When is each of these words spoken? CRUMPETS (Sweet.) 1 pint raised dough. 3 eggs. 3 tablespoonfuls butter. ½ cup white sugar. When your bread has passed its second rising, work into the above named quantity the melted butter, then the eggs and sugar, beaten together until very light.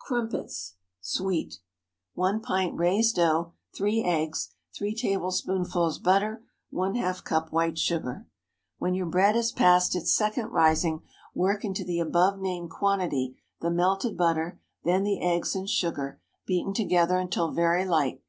CRUMPETS 0.00 0.74
(Sweet.) 1.00 1.60
1 2.14 2.40
pint 2.40 2.76
raised 2.76 3.14
dough. 3.14 3.52
3 3.76 4.02
eggs. 4.02 4.50
3 4.76 4.92
tablespoonfuls 4.96 6.00
butter. 6.00 6.42
½ 6.74 7.22
cup 7.22 7.52
white 7.52 7.78
sugar. 7.78 8.26
When 8.78 8.94
your 8.94 9.06
bread 9.06 9.36
has 9.36 9.52
passed 9.52 9.94
its 9.94 10.12
second 10.12 10.48
rising, 10.48 11.02
work 11.36 11.64
into 11.64 11.84
the 11.84 12.00
above 12.00 12.40
named 12.40 12.70
quantity 12.70 13.36
the 13.60 13.70
melted 13.70 14.16
butter, 14.16 14.60
then 14.82 15.04
the 15.04 15.20
eggs 15.22 15.54
and 15.54 15.70
sugar, 15.70 16.20
beaten 16.48 16.74
together 16.74 17.18
until 17.18 17.52
very 17.52 17.84
light. 17.84 18.24